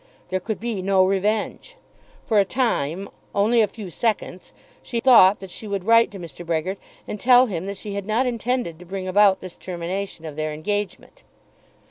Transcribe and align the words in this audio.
There 0.29 0.39
could 0.39 0.59
be 0.59 0.81
no 0.81 1.05
revenge. 1.05 1.75
For 2.25 2.39
a 2.39 2.43
time, 2.43 3.07
only 3.35 3.59
for 3.59 3.65
a 3.65 3.67
few 3.67 3.91
seconds, 3.91 4.51
she 4.81 4.99
thought 4.99 5.39
that 5.41 5.51
she 5.51 5.67
would 5.67 5.83
write 5.83 6.09
to 6.09 6.19
Mr. 6.19 6.43
Brehgert 6.43 6.79
and 7.07 7.19
tell 7.19 7.45
him 7.45 7.67
that 7.67 7.77
she 7.77 7.93
had 7.93 8.07
not 8.07 8.25
intended 8.25 8.79
to 8.79 8.85
bring 8.85 9.07
about 9.07 9.41
this 9.41 9.57
termination 9.57 10.25
of 10.25 10.35
their 10.35 10.53
engagement. 10.53 11.23